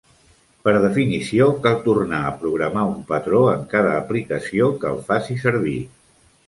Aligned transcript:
Per 0.67 0.71
definició, 0.85 1.49
cal 1.67 1.77
tornar 1.83 2.23
a 2.29 2.33
programar 2.45 2.87
un 2.95 2.99
patró 3.13 3.43
en 3.55 3.69
cada 3.77 3.93
aplicació 4.03 4.75
que 4.83 4.95
el 4.95 5.03
faci 5.13 5.41
servir. 5.49 5.81